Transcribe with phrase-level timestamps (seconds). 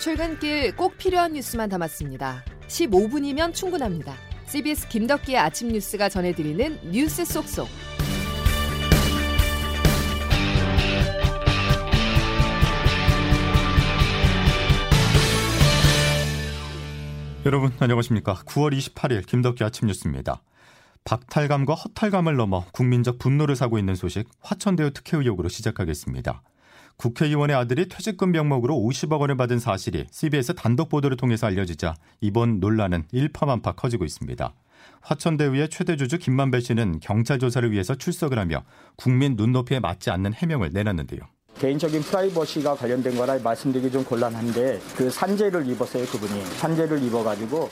[0.00, 2.42] 출근길 꼭 필요한 뉴스만 담았습니다.
[2.68, 4.14] 15분이면 충분합니다.
[4.46, 7.68] CBS 김덕기의 아침 뉴스가 전해드리는 뉴스 속속.
[17.44, 18.36] 여러분 안녕하십니까?
[18.46, 20.42] 9월 28일 김덕기 아침 뉴스입니다.
[21.04, 26.42] 박탈감과 허탈감을 넘어 국민적 분노를 사고 있는 소식 화천대유 특혜 의혹으로 시작하겠습니다.
[27.00, 33.04] 국회의원의 아들이 퇴직금 명목으로 50억 원을 받은 사실이 CBS 단독 보도를 통해서 알려지자 이번 논란은
[33.10, 34.52] 일파만파 커지고 있습니다.
[35.00, 38.64] 화천대유의 최대 주주 김만배 씨는 경찰 조사를 위해서 출석을 하며
[38.96, 41.20] 국민 눈높이에 맞지 않는 해명을 내놨는데요.
[41.58, 47.70] 개인적인 프라이버시가 관련된 거라 말씀드리기 좀 곤란한데 그 산재를 입었어요 그분이 산재를 입어가지고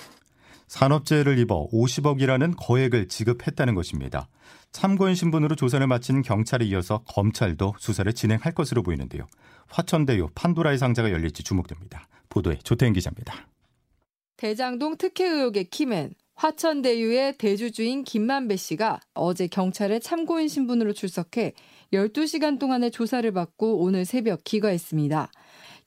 [0.68, 4.28] 산업재해를 입어 50억이라는 거액을 지급했다는 것입니다.
[4.70, 9.26] 참고인 신분으로 조사를 마친 경찰에 이어서 검찰도 수사를 진행할 것으로 보이는데요.
[9.68, 12.06] 화천대유 판도라의 상자가 열릴지 주목됩니다.
[12.28, 13.48] 보도에 조태인 기자입니다.
[14.36, 21.54] 대장동 특혜 의혹의 키맨 화천대유의 대주주인 김만배 씨가 어제 경찰에 참고인 신분으로 출석해
[21.92, 25.32] 12시간 동안의 조사를 받고 오늘 새벽 귀가했습니다.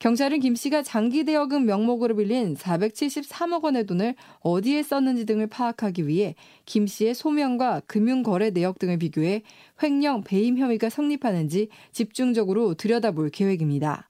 [0.02, 6.34] 경찰은 김 씨가 장기 대여금 명목으로 빌린 473억 원의 돈을 어디에 썼는지 등을 파악하기 위해
[6.66, 9.44] 김 씨의 소명과 금융거래 내역 등을 비교해
[9.80, 14.08] 횡령 배임 혐의가 성립하는지 집중적으로 들여다볼 계획입니다.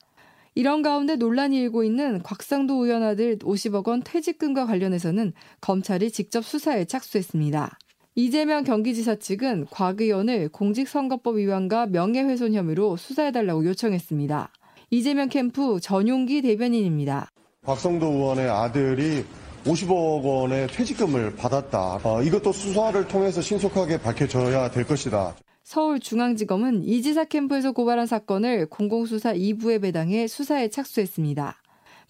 [0.55, 6.87] 이런 가운데 논란이 일고 있는 곽상도 의원 아들 50억 원 퇴직금과 관련해서는 검찰이 직접 수사에
[6.87, 7.79] 착수했습니다.
[8.15, 14.53] 이재명 경기지사 측은 곽 의원을 공직선거법 위반과 명예훼손 혐의로 수사해달라고 요청했습니다.
[14.93, 17.31] 이재명 캠프 전용기 대변인입니다.
[17.65, 19.25] 곽성도 의원의 아들이
[19.65, 22.01] 50억 원의 퇴직금을 받았다.
[22.05, 25.35] 어, 이것도 수사를 통해서 신속하게 밝혀져야 될 것이다.
[25.63, 31.62] 서울중앙지검은 이 지사 캠프에서 고발한 사건을 공공수사 2부에 배당해 수사에 착수했습니다.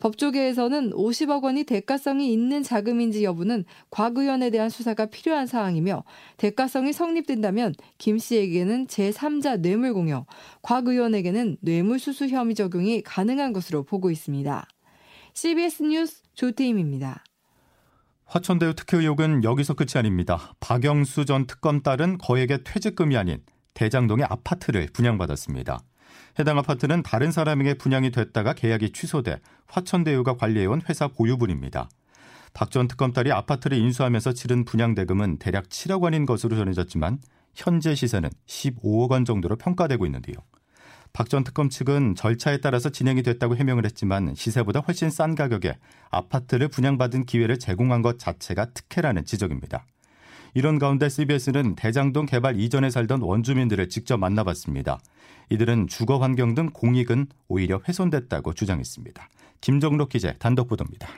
[0.02, 6.02] 법조계에서는 50억 원이 대가성이 있는 자금인지 여부는 곽 의원에 대한 수사가 필요한 사항이며
[6.38, 10.26] 대가성이 성립된다면 김 씨에게는 제3자 뇌물공여,
[10.60, 14.66] 곽 의원에게는 뇌물수수 혐의 적용이 가능한 것으로 보고 있습니다.
[15.34, 17.22] CBS 뉴스 조태임입니다.
[18.26, 20.52] 화천대유 특혜 의혹은 여기서 끝이 아닙니다.
[20.58, 23.40] 박영수 전 특검 딸은 거액의 퇴직금이 아닌
[23.74, 25.78] 대장동의 아파트를 분양받았습니다.
[26.38, 31.88] 해당 아파트는 다른 사람에게 분양이 됐다가 계약이 취소돼 화천대유가 관리해온 회사 보유분입니다.
[32.54, 37.18] 박 전 특검딸이 아파트를 인수하면서 치른 분양 대금은 대략 7억 원인 것으로 전해졌지만
[37.54, 40.36] 현재 시세는 15억 원 정도로 평가되고 있는데요.
[41.14, 45.76] 박 전 특검 측은 절차에 따라서 진행이 됐다고 해명을 했지만 시세보다 훨씬 싼 가격에
[46.10, 49.84] 아파트를 분양받은 기회를 제공한 것 자체가 특혜라는 지적입니다.
[50.54, 55.00] 이런 가운데 CBS는 대장동 개발 이전에 살던 원주민들을 직접 만나봤습니다.
[55.50, 59.28] 이들은 주거 환경 등 공익은 오히려 훼손됐다고 주장했습니다.
[59.60, 61.08] 김정록 기자 단독 보도입니다.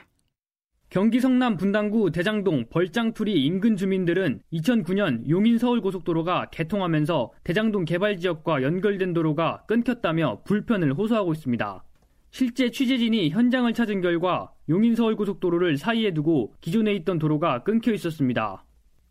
[0.89, 8.63] 경기 성남 분당구 대장동 벌장풀이 인근 주민들은 2009년 용인 서울 고속도로가 개통하면서 대장동 개발 지역과
[8.63, 11.83] 연결된 도로가 끊겼다며 불편을 호소하고 있습니다.
[12.31, 18.64] 실제 취재진이 현장을 찾은 결과 용인 서울 고속도로를 사이에 두고 기존에 있던 도로가 끊겨 있었습니다.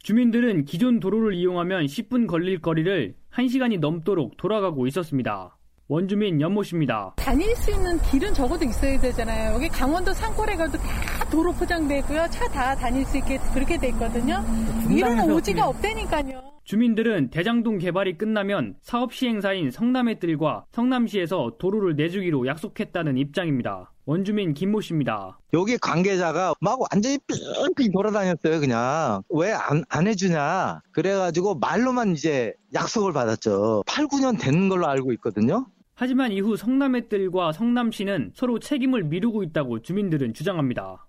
[0.05, 5.57] 주민들은 기존 도로를 이용하면 10분 걸릴 거리를 1시간이 넘도록 돌아가고 있었습니다.
[5.89, 7.15] 원주민 연모 씨입니다.
[7.17, 9.55] 다닐 수 있는 길은 적어도 있어야 되잖아요.
[9.55, 12.27] 여기 강원도 산골에 가도 다 도로 포장되고요.
[12.31, 14.45] 차 다 다닐 수 있게 그렇게 돼 있거든요.
[14.91, 16.54] 이런 오지가 없다니까요.
[16.65, 23.93] 주민들은 대장동 개발이 끝나면 사업 시행사인 성남의 뜰과 성남시에서 도로를 내주기로 약속했다는 입장입니다.
[24.07, 25.39] 원주민 김모 씨입니다.
[25.53, 29.23] 여기 관계자가 막 완전히 삥삥 돌아다녔어요, 그냥.
[29.29, 30.81] 왜 안 안 해주냐.
[30.93, 33.85] 그래가지고 말로만 이제 약속을 받았죠.
[33.87, 35.67] 8, 9년 된 걸로 알고 있거든요.
[35.95, 41.04] 하지만 이후 성남의 뜰과 성남시는 서로 책임을 미루고 있다고 주민들은 주장합니다.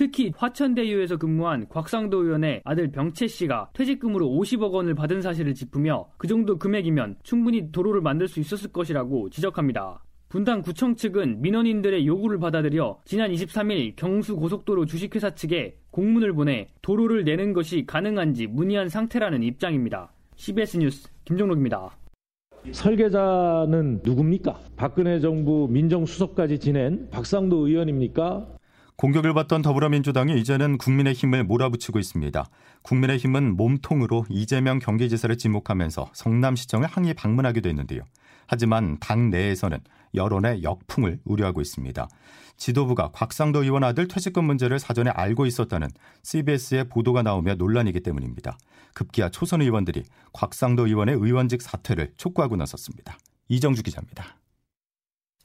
[0.00, 6.26] 특히 화천대유에서 근무한 곽상도 의원의 아들 병채 씨가 퇴직금으로 50억 원을 받은 사실을 짚으며 그
[6.26, 10.02] 정도 금액이면 충분히 도로를 만들 수 있었을 것이라고 지적합니다.
[10.30, 17.24] 분당 구청 측은 민원인들의 요구를 받아들여 지난 23일 경수 고속도로 주식회사 측에 공문을 보내 도로를
[17.24, 20.14] 내는 것이 가능한지 문의한 상태라는 입장입니다.
[20.36, 21.90] CBS 뉴스 김종록입니다.
[22.72, 24.60] 설계자는 누굽니까?
[24.76, 28.59] 박근혜 정부 민정수석까지 지낸 박상도 의원입니까?
[29.00, 32.44] 공격을 받던 더불어민주당이 이제는 국민의힘을 몰아붙이고 있습니다.
[32.82, 38.02] 국민의힘은 몸통으로 이재명 경기지사를 지목하면서 성남시청을 항의 방문하기도 했는데요.
[38.46, 39.78] 하지만 당 내에서는
[40.14, 42.08] 여론의 역풍을 우려하고 있습니다.
[42.58, 45.88] 지도부가 곽상도 의원 아들 퇴직금 문제를 사전에 알고 있었다는
[46.22, 48.58] CBS의 보도가 나오며 논란이기 때문입니다.
[48.92, 50.02] 급기야 초선 의원들이
[50.34, 53.16] 곽상도 의원의 의원직 사퇴를 촉구하고 나섰습니다.
[53.48, 54.36] 이정주 기자입니다.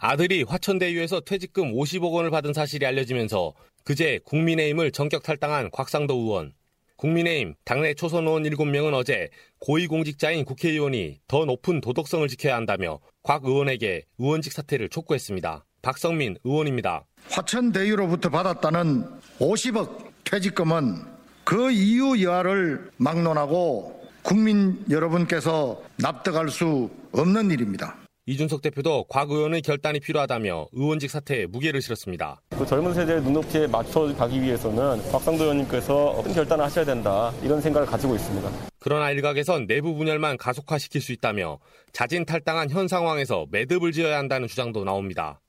[0.07, 6.53] 아들이 화천대유에서 퇴직금 50억 원을 받은 사실이 알려지면서 그제 국민의힘을 전격 탈당한 곽상도 의원.
[6.97, 9.29] 국민의힘 당내 초선 의원 7명은 어제
[9.61, 15.65] 고위공직자인 국회의원이 더 높은 도덕성을 지켜야 한다며 곽 의원에게 의원직 사퇴를 촉구했습니다.
[15.81, 17.05] 박성민 의원입니다.
[17.31, 19.05] 화천대유로부터 받았다는
[19.39, 21.03] 50억 퇴직금은
[21.43, 28.04] 그 이유 여하를 막론하고 국민 여러분께서 납득할 수 없는 일입니다.
[28.27, 32.41] 이준석 대표도 곽 의원의 결단이 필요하다며 의원직 사퇴에 무게를 실었습니다.
[32.57, 37.87] 그 젊은 세대의 눈높이에 맞춰 가기 위해서는 박상도 의원님께서 큰 결단을 하셔야 된다 이런 생각을
[37.87, 38.49] 가지고 있습니다.
[38.79, 41.59] 그러나 일각에선 내부 분열만 가속화시킬 수 있다며
[41.93, 45.39] 자진 탈당한 현 상황에서 매듭을 지어야 한다는 주장도 나옵니다.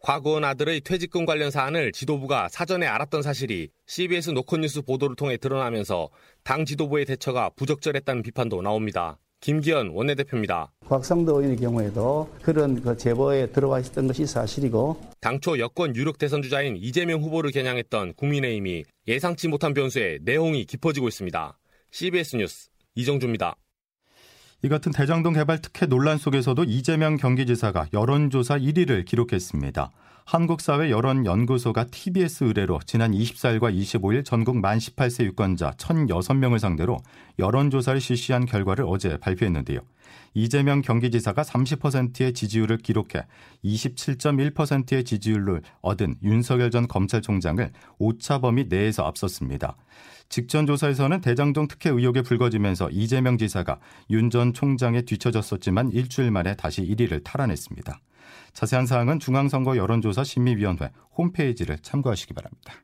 [0.00, 6.10] 곽 의원 아들의 퇴직금 관련 사안을 지도부가 사전에 알았던 사실이 CBS 노컷뉴스 보도를 통해 드러나면서
[6.44, 9.18] 당 지도부의 대처가 부적절했다는 비판도 나옵니다.
[9.40, 10.72] 김기현 원내대표입니다.
[10.86, 16.76] 곽상도 의원의 경우에도 그런 그 제보에 들어와 있었던 것이 사실이고 당초 여권 유력 대선 주자인
[16.76, 21.58] 이재명 후보를 겨냥했던 국민의힘이 예상치 못한 변수에 내홍이 깊어지고 있습니다.
[21.90, 23.56] CBS 뉴스 이정주입니다.
[24.64, 29.92] 이 같은 대장동 개발 특혜 논란 속에서도 이재명 경기지사가 여론조사 1위를 기록했습니다.
[30.28, 36.98] 한국사회 여론연구소가 TBS 의뢰로 지난 24일과 25일 전국 만 18세 유권자 1,006명을 상대로
[37.38, 39.80] 여론조사를 실시한 결과를 어제 발표했는데요.
[40.34, 43.24] 이재명 경기지사가 30%의 지지율을 기록해
[43.64, 49.76] 27.1%의 지지율을 얻은 윤석열 전 검찰총장을 오차 범위 내에서 앞섰습니다.
[50.28, 53.78] 직전 조사에서는 대장동 특혜 의혹에 불거지면서 이재명 지사가
[54.10, 57.98] 윤 전 총장에 뒤처졌었지만 일주일 만에 다시 1위를 탈환했습니다.
[58.52, 62.74] 자세한 사항은 중앙선거 여론조사 심의위원회 홈페이지를 참고하시기 바랍니다.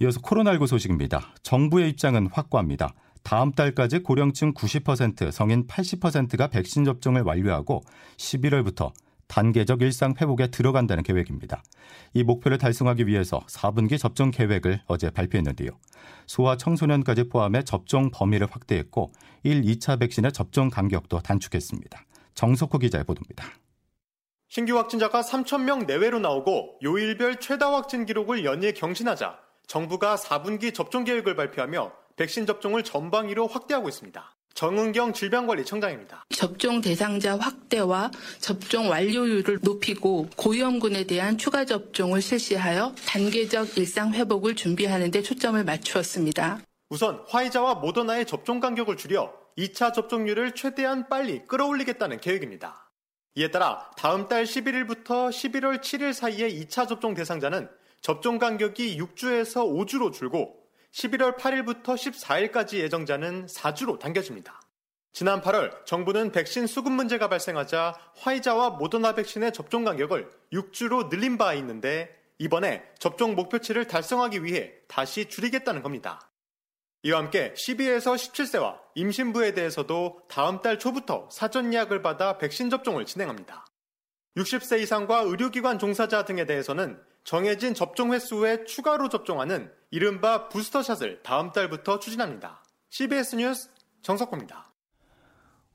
[0.00, 1.34] 이어서 코로나19 소식입니다.
[1.42, 2.94] 정부의 입장은 확고합니다.
[3.22, 7.82] 다음 달까지 고령층 90%, 성인 80%가 백신 접종을 완료하고
[8.16, 8.92] 11월부터
[9.30, 11.62] 단계적 일상 회복에 들어간다는 계획입니다.
[12.14, 15.70] 이 목표를 달성하기 위해서 4분기 접종 계획을 어제 발표했는데요.
[16.26, 19.12] 소아 청소년까지 포함해 접종 범위를 확대했고
[19.44, 22.04] 1, 2차 백신의 접종 간격도 단축했습니다.
[22.34, 23.44] 정석호 기자의 보도입니다.
[24.50, 29.38] 신규 확진자가 3,000명 내외로 나오고 요일별 최다 확진 기록을 연일 경신하자
[29.68, 34.34] 정부가 4분기 접종 계획을 발표하며 백신 접종을 전방위로 확대하고 있습니다.
[34.54, 36.24] 정은경 질병관리청장입니다.
[36.30, 38.10] 접종 대상자 확대와
[38.40, 46.58] 접종 완료율을 높이고 고위험군에 대한 추가 접종을 실시하여 단계적 일상 회복을 준비하는 데 초점을 맞추었습니다.
[46.88, 52.89] 우선 화이자와 모더나의 접종 간격을 줄여 2차 접종률을 최대한 빨리 끌어올리겠다는 계획입니다.
[53.36, 57.68] 이에 따라 다음 달 11일부터 11월 7일 사이에 2차 접종 대상자는
[58.00, 60.56] 접종 간격이 6주에서 5주로 줄고
[60.92, 64.60] 11월 8일부터 14일까지 예정자는 4주로 당겨집니다.
[65.12, 71.54] 지난 8월 정부는 백신 수급 문제가 발생하자 화이자와 모더나 백신의 접종 간격을 6주로 늘린 바
[71.54, 76.29] 있는데 이번에 접종 목표치를 달성하기 위해 다시 줄이겠다는 겁니다.
[77.02, 83.64] 이와 함께 12에서 17세와 임신부에 대해서도 다음 달 초부터 사전 예약을 받아 백신 접종을 진행합니다.
[84.36, 91.52] 60세 이상과 의료기관 종사자 등에 대해서는 정해진 접종 횟수 후에 추가로 접종하는 이른바 부스터샷을 다음
[91.52, 92.62] 달부터 추진합니다.
[92.90, 93.70] CBS 뉴스
[94.02, 94.69] 정석호입니다.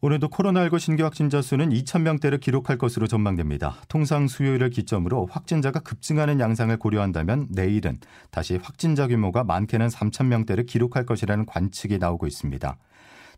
[0.06, 3.78] 오늘도 코로나19 신규 확진자 수는 2,000명대를 기록할 것으로 전망됩니다.
[3.88, 7.98] 통상 수요일을 기점으로 확진자가 급증하는 양상을 고려한다면 내일은
[8.30, 12.78] 다시 확진자 규모가 많게는 3,000명대를 기록할 것이라는 관측이 나오고 있습니다.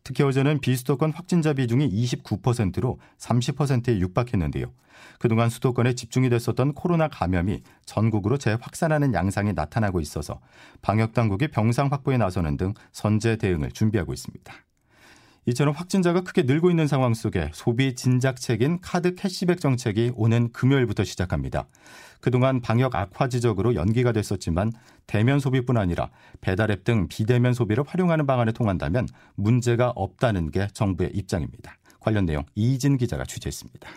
[0.03, 4.65] 특히 어제는 비수도권 확진자 비중이 29%로 30%에 육박했는데요.
[5.19, 10.41] 그동안 수도권에 집중이 됐었던 코로나 감염이 전국으로 재확산하는 양상이 나타나고 있어서
[10.81, 14.53] 방역 당국이 병상 확보에 나서는 등 선제 대응을 준비하고 있습니다.
[15.47, 21.67] 이처럼 확진자가 크게 늘고 있는 상황 속에 소비 진작책인 카드 캐시백 정책이 오는 금요일부터 시작합니다.
[22.19, 24.73] 그동안 방역 악화 지적으로 연기가 됐었지만
[25.07, 26.09] 대면 소비뿐 아니라
[26.41, 31.77] 배달앱 등 비대면 소비를 활용하는 방안을 통한다면 문제가 없다는 게 정부의 입장입니다.
[32.01, 33.89] 관련 내용 이진 기자가 취재했습니다.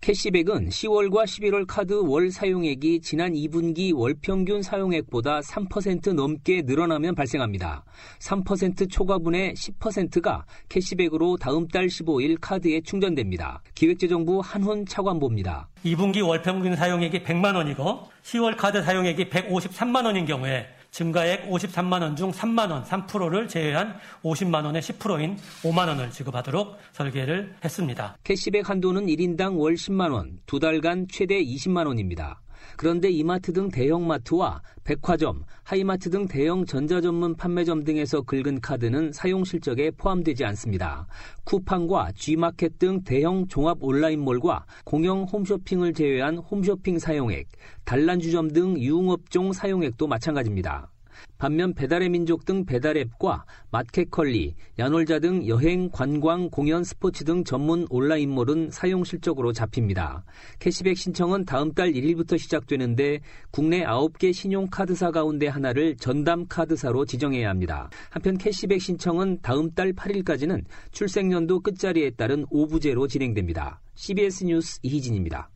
[0.00, 7.84] 캐시백은 10월과 11월 카드 월 사용액이 지난 2분기 월 평균 사용액보다 3% 넘게 늘어나면 발생합니다.
[8.20, 13.62] 3% 초과분의 10%가 캐시백으로 다음 달 15일 카드에 충전됩니다.
[13.74, 15.68] 기획재정부 한훈 차관보입니다.
[15.84, 20.66] 2분기 월 평균 사용액이 100만 원이고 10월 카드 사용액이 153만 원인 경우에
[20.98, 27.54] 증가액 53만 원 중 3만 원 3%를 제외한 50만 원의 10%인 5만 원을 지급하도록 설계를
[27.64, 28.16] 했습니다.
[28.24, 32.40] 캐시백 한도는 1인당 월 10만 원, 두 달간 최대 20만 원입니다.
[32.76, 39.44] 그런데 이마트 등 대형마트와 백화점, 하이마트 등 대형 전자 전문 판매점 등에서 긁은 카드는 사용
[39.44, 41.06] 실적에 포함되지 않습니다.
[41.44, 47.48] 쿠팡과 G마켓 등 대형 종합 온라인몰과 공영 홈쇼핑을 제외한 홈쇼핑 사용액,
[47.84, 50.90] 단란주점 등 유흥업종 사용액도 마찬가지입니다.
[51.38, 58.70] 반면 배달의 민족 등 배달앱과 마켓컬리, 야놀자 등 여행, 관광, 공연, 스포츠 등 전문 온라인몰은
[58.70, 60.24] 사용 실적으로 잡힙니다.
[60.58, 63.20] 캐시백 신청은 다음 달 1일부터 시작되는데
[63.50, 67.90] 국내 9개 신용카드사 가운데 하나를 전담 카드사로 지정해야 합니다.
[68.10, 73.80] 한편 캐시백 신청은 다음 달 8일까지는 출생연도 끝자리에 따른 오부제로 진행됩니다.
[73.94, 75.50] CBS 뉴스 이희진입니다.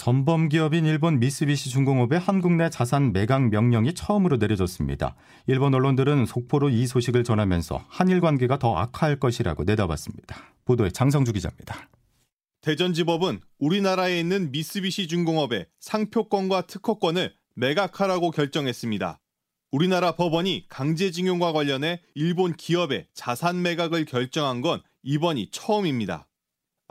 [0.00, 5.14] 전범 기업인 일본 미쓰비시 중공업의 한국 내 자산 매각 명령이 처음으로 내려졌습니다.
[5.46, 10.54] 일본 언론들은 속보로 이 소식을 전하면서 한일 관계가 더 악화할 것이라고 내다봤습니다.
[10.64, 11.90] 보도에 장성주 기자입니다.
[12.62, 19.20] 대전지법은 우리나라에 있는 미쓰비시 중공업의 상표권과 특허권을 매각하라고 결정했습니다.
[19.70, 26.29] 우리나라 법원이 강제징용과 관련해 일본 기업의 자산 매각을 결정한 건 이번이 처음입니다.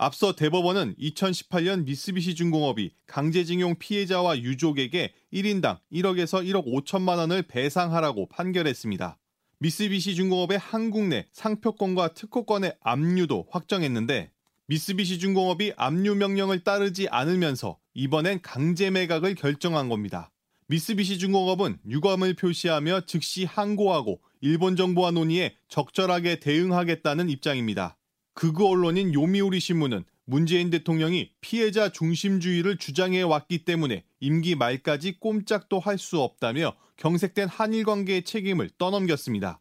[0.02, 9.18] 앞서 대법원은 2018년 미쓰비시 중공업이 강제징용 피해자와 유족에게 1인당 1억에서 1억 5천만 원을 배상하라고 판결했습니다.
[9.58, 14.32] 미쓰비시 중공업의 한국 내 상표권과 특허권의 압류도 확정했는데
[14.68, 20.32] 미쓰비시 중공업이 압류 명령을 따르지 않으면서 이번엔 강제 매각을 결정한 겁니다.
[20.68, 27.98] 미쓰비시 중공업은 유감을 표시하며 즉시 항고하고 일본 정부와 논의에 적절하게 대응하겠다는 입장입니다.
[28.40, 35.98] 극우 언론인 요미우리 신문은 문재인 대통령이 피해자 중심주의를 주장해 왔기 때문에 임기 말까지 꼼짝도 할
[35.98, 39.60] 수 없다며 경색된 한일 관계의 책임을 떠넘겼습니다.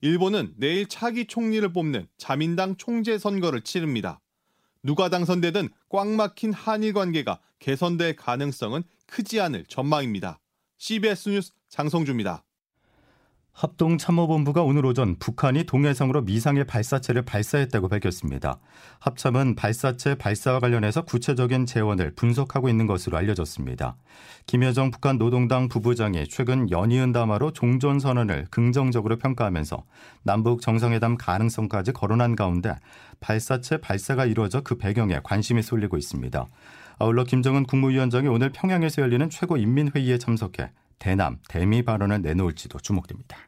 [0.00, 4.22] 일본은 내일 차기 총리를 뽑는 자민당 총재 선거를 치릅니다.
[4.82, 10.40] 누가 당선되든 꽉 막힌 한일 관계가 개선될 가능성은 크지 않을 전망입니다.
[10.78, 12.45] CBS 뉴스 장성주입니다.
[13.56, 18.58] 합동참모본부가 오늘 오전 북한이 동해상으로 미상의 발사체를 발사했다고 밝혔습니다.
[18.98, 23.96] 합참은 발사체 발사와 관련해서 구체적인 재원을 분석하고 있는 것으로 알려졌습니다.
[24.46, 29.84] 김여정 북한 노동당 부부장이 최근 연이은 담화로 종전 선언을 긍정적으로 평가하면서
[30.22, 32.74] 남북 정상회담 가능성까지 거론한 가운데
[33.20, 36.46] 발사체 발사가 이루어져 그 배경에 관심이 쏠리고 있습니다.
[36.98, 43.38] 아울러 김정은 국무위원장이 오늘 평양에서 열리는 최고인민회의에 참석해 대남, 대미 발언을 내놓을지도 주목됩니다.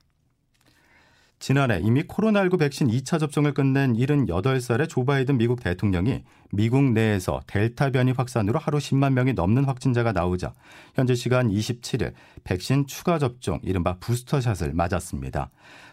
[1.39, 7.91] 지난해 이미 코로나19 백신 2차 접종을 끝낸 78살의 조 바이든 미국 대통령이 미국 내에서 델타
[7.91, 10.53] 변이 확산으로 하루 10만 명이 넘는 확진자가 나오자
[10.95, 15.51] 현재 시간 27일 백신 추가 접종 이른바 부스터샷을 맞았습니다.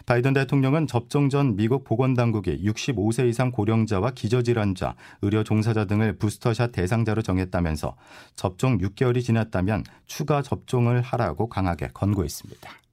[0.07, 7.21] 바이든 대통령은 접종 전 미국 보건당국이 65세 이상 고령자와 기저질환자, 의료 종사자 등을 부스터샷 대상자로
[7.21, 7.95] 정했다면서
[8.35, 12.84] 접종 6개월이 지났다면 추가 접종을 하라고 강하게 권고했습니다.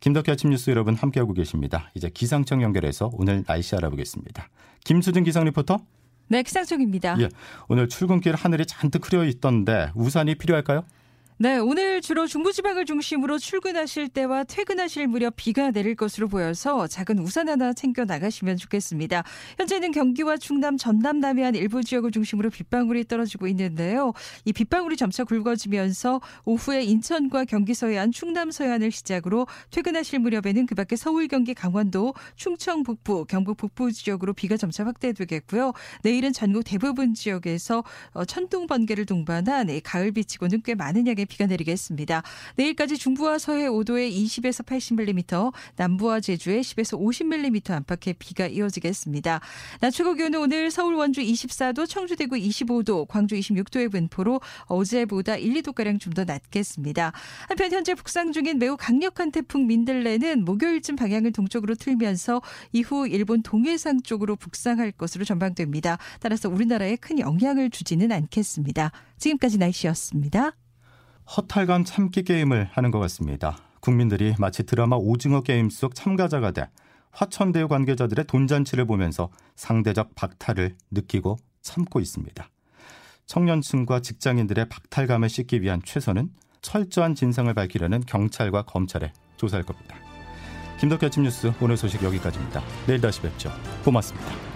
[0.00, 1.90] 김덕희 아침 뉴스 여러분 함께하고 계십니다.
[1.94, 4.48] 이제 기상청 연결해서 오늘 날씨 알아보겠습니다.
[4.84, 5.78] 김수진 기상 리포터.
[6.28, 7.20] 네, 기상청입니다.
[7.20, 7.28] 예,
[7.68, 10.84] 오늘 출근길 하늘이 잔뜩 흐려 있던데 우산이 필요할까요?
[11.42, 17.48] 네, 오늘 주로 중부지방을 중심으로 출근하실 때와 퇴근하실 무렵 비가 내릴 것으로 보여서 작은 우산
[17.48, 19.24] 하나 챙겨 나가시면 좋겠습니다.
[19.56, 24.12] 현재는 경기와 충남, 전남, 남해안 일부 지역을 중심으로 빗방울이 떨어지고 있는데요.
[24.44, 30.94] 이 빗방울이 점차 굵어지면서 오후에 인천과 경기 서해안, 충남 서해안을 시작으로 퇴근하실 무렵에는 그 밖에
[30.94, 35.72] 서울, 경기, 강원도, 충청 북부, 경북 북부 지역으로 비가 점차 확대되겠고요.
[36.02, 37.82] 내일은 전국 대부분 지역에서
[38.12, 42.22] 어, 천둥 번개를 동반한 가을 비치고는 꽤 많은 양의 비가 내리겠습니다.
[42.56, 49.40] 내일까지 중부와 서해 5도에 20에서 80mm, 남부와 제주에 10에서 50mm 안팎의 비가 이어지겠습니다.
[49.80, 55.54] 낮 최고 기온은 오늘 서울 원주 24도, 청주 대구 25도, 광주 26도의 분포로 어제보다 1,
[55.62, 57.12] 2도가량 좀 더 낮겠습니다.
[57.48, 64.02] 한편 현재 북상 중인 매우 강력한 태풍 민들레는 목요일쯤 방향을 동쪽으로 틀면서 이후 일본 동해상
[64.02, 65.98] 쪽으로 북상할 것으로 전망됩니다.
[66.18, 68.90] 따라서 우리나라에 큰 영향을 주지는 않겠습니다.
[69.18, 70.59] 지금까지 날씨였습니다.
[71.36, 73.58] 허탈감 참기 게임을 하는 것 같습니다.
[73.80, 76.68] 국민들이 마치 드라마 오징어 게임 속 참가자가 돼
[77.12, 82.48] 화천대유 관계자들의 돈잔치를 보면서 상대적 박탈을 느끼고 참고 있습니다.
[83.26, 86.30] 청년층과 직장인들의 박탈감을 씻기 위한 최선은
[86.62, 89.96] 철저한 진상을 밝히려는 경찰과 검찰의 조사일 겁니다.
[90.80, 92.60] 김덕현 아침 뉴스 오늘 소식 여기까지입니다.
[92.86, 93.52] 내일 다시 뵙죠.
[93.84, 94.49] 고맙습니다.